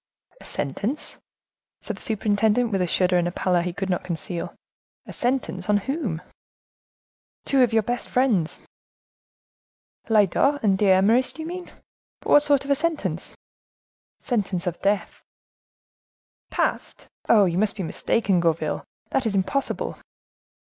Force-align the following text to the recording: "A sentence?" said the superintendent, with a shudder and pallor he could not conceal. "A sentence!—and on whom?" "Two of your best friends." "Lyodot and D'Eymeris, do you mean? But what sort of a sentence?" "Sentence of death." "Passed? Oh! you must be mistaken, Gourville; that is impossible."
"A 0.39 0.45
sentence?" 0.45 1.19
said 1.81 1.97
the 1.97 2.01
superintendent, 2.01 2.71
with 2.71 2.81
a 2.81 2.87
shudder 2.87 3.19
and 3.19 3.35
pallor 3.35 3.61
he 3.61 3.71
could 3.71 3.87
not 3.91 4.03
conceal. 4.03 4.55
"A 5.05 5.13
sentence!—and 5.13 5.81
on 5.81 5.85
whom?" 5.85 6.23
"Two 7.45 7.61
of 7.61 7.71
your 7.71 7.83
best 7.83 8.09
friends." 8.09 8.59
"Lyodot 10.09 10.63
and 10.63 10.75
D'Eymeris, 10.75 11.33
do 11.33 11.43
you 11.43 11.47
mean? 11.47 11.71
But 12.21 12.29
what 12.31 12.41
sort 12.41 12.65
of 12.65 12.71
a 12.71 12.75
sentence?" 12.75 13.35
"Sentence 14.19 14.65
of 14.65 14.81
death." 14.81 15.21
"Passed? 16.49 17.07
Oh! 17.29 17.45
you 17.45 17.59
must 17.59 17.75
be 17.75 17.83
mistaken, 17.83 18.39
Gourville; 18.39 18.83
that 19.11 19.27
is 19.27 19.35
impossible." 19.35 19.97